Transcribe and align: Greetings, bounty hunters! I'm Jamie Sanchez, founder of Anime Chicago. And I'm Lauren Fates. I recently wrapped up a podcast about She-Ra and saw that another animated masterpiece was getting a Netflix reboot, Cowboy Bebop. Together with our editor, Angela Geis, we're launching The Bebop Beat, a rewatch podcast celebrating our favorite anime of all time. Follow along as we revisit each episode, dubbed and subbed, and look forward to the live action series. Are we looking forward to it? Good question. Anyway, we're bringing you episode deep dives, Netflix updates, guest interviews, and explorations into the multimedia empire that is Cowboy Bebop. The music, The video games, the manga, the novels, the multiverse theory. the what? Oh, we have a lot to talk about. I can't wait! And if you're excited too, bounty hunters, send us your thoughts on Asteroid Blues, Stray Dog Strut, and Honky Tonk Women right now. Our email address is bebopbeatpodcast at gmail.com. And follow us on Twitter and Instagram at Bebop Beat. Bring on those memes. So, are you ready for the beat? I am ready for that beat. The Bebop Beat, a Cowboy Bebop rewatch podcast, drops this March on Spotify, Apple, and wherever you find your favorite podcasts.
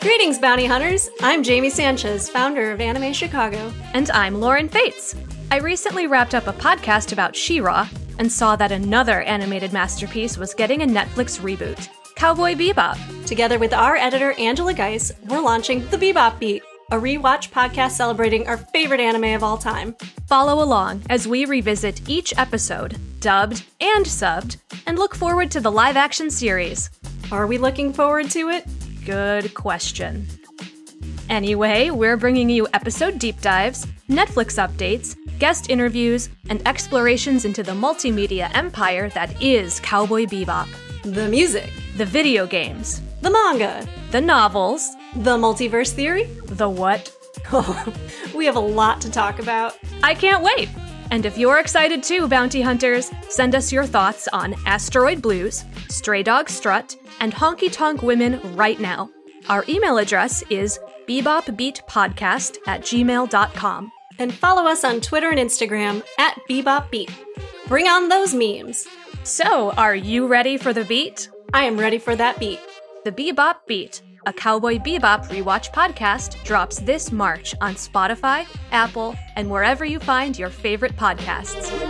Greetings, 0.00 0.38
bounty 0.38 0.64
hunters! 0.64 1.10
I'm 1.20 1.42
Jamie 1.42 1.68
Sanchez, 1.68 2.30
founder 2.30 2.72
of 2.72 2.80
Anime 2.80 3.12
Chicago. 3.12 3.70
And 3.92 4.10
I'm 4.12 4.40
Lauren 4.40 4.66
Fates. 4.66 5.14
I 5.50 5.58
recently 5.58 6.06
wrapped 6.06 6.34
up 6.34 6.46
a 6.46 6.54
podcast 6.54 7.12
about 7.12 7.36
She-Ra 7.36 7.86
and 8.18 8.32
saw 8.32 8.56
that 8.56 8.72
another 8.72 9.20
animated 9.20 9.74
masterpiece 9.74 10.38
was 10.38 10.54
getting 10.54 10.80
a 10.80 10.86
Netflix 10.86 11.38
reboot, 11.38 11.90
Cowboy 12.14 12.54
Bebop. 12.54 13.26
Together 13.26 13.58
with 13.58 13.74
our 13.74 13.96
editor, 13.96 14.32
Angela 14.38 14.72
Geis, 14.72 15.12
we're 15.26 15.38
launching 15.38 15.86
The 15.88 15.98
Bebop 15.98 16.38
Beat, 16.38 16.62
a 16.90 16.96
rewatch 16.96 17.50
podcast 17.50 17.92
celebrating 17.92 18.46
our 18.48 18.56
favorite 18.56 19.00
anime 19.00 19.34
of 19.34 19.42
all 19.42 19.58
time. 19.58 19.94
Follow 20.26 20.62
along 20.62 21.02
as 21.10 21.28
we 21.28 21.44
revisit 21.44 22.08
each 22.08 22.32
episode, 22.38 22.96
dubbed 23.20 23.64
and 23.80 24.06
subbed, 24.06 24.56
and 24.86 24.98
look 24.98 25.14
forward 25.14 25.50
to 25.50 25.60
the 25.60 25.70
live 25.70 25.96
action 25.96 26.30
series. 26.30 26.90
Are 27.30 27.46
we 27.46 27.58
looking 27.58 27.92
forward 27.92 28.30
to 28.30 28.48
it? 28.48 28.66
Good 29.04 29.54
question. 29.54 30.26
Anyway, 31.28 31.90
we're 31.90 32.16
bringing 32.16 32.48
you 32.48 32.66
episode 32.72 33.18
deep 33.18 33.38
dives, 33.42 33.86
Netflix 34.08 34.56
updates, 34.56 35.14
guest 35.38 35.68
interviews, 35.68 36.30
and 36.48 36.66
explorations 36.66 37.44
into 37.44 37.62
the 37.62 37.72
multimedia 37.72 38.50
empire 38.54 39.10
that 39.10 39.42
is 39.42 39.78
Cowboy 39.80 40.24
Bebop. 40.24 40.68
The 41.02 41.28
music, 41.28 41.70
The 41.96 42.06
video 42.06 42.46
games, 42.46 43.02
the 43.20 43.30
manga, 43.30 43.86
the 44.10 44.20
novels, 44.20 44.88
the 45.16 45.36
multiverse 45.36 45.92
theory. 45.92 46.24
the 46.46 46.68
what? 46.68 47.12
Oh, 47.52 47.94
we 48.34 48.46
have 48.46 48.56
a 48.56 48.60
lot 48.60 49.00
to 49.02 49.10
talk 49.10 49.38
about. 49.38 49.76
I 50.02 50.14
can't 50.14 50.42
wait! 50.42 50.68
And 51.10 51.24
if 51.24 51.38
you're 51.38 51.58
excited 51.58 52.02
too, 52.02 52.28
bounty 52.28 52.60
hunters, 52.60 53.10
send 53.30 53.54
us 53.54 53.72
your 53.72 53.86
thoughts 53.86 54.28
on 54.28 54.54
Asteroid 54.66 55.22
Blues, 55.22 55.64
Stray 55.88 56.22
Dog 56.22 56.50
Strut, 56.50 56.96
and 57.20 57.34
Honky 57.34 57.72
Tonk 57.72 58.02
Women 58.02 58.40
right 58.54 58.78
now. 58.78 59.08
Our 59.48 59.64
email 59.68 59.96
address 59.96 60.42
is 60.50 60.78
bebopbeatpodcast 61.08 62.58
at 62.66 62.82
gmail.com. 62.82 63.92
And 64.18 64.34
follow 64.34 64.66
us 64.66 64.84
on 64.84 65.00
Twitter 65.00 65.30
and 65.30 65.38
Instagram 65.38 66.02
at 66.18 66.38
Bebop 66.50 66.90
Beat. 66.90 67.10
Bring 67.68 67.86
on 67.86 68.08
those 68.08 68.34
memes. 68.34 68.86
So, 69.22 69.70
are 69.72 69.94
you 69.94 70.26
ready 70.26 70.58
for 70.58 70.72
the 70.72 70.84
beat? 70.84 71.30
I 71.54 71.64
am 71.64 71.78
ready 71.78 71.98
for 71.98 72.16
that 72.16 72.38
beat. 72.38 72.60
The 73.04 73.12
Bebop 73.12 73.54
Beat, 73.66 74.02
a 74.26 74.32
Cowboy 74.32 74.78
Bebop 74.78 75.28
rewatch 75.28 75.72
podcast, 75.72 76.42
drops 76.44 76.80
this 76.80 77.12
March 77.12 77.54
on 77.60 77.74
Spotify, 77.74 78.44
Apple, 78.72 79.14
and 79.36 79.48
wherever 79.48 79.84
you 79.84 80.00
find 80.00 80.36
your 80.36 80.50
favorite 80.50 80.96
podcasts. 80.96 81.87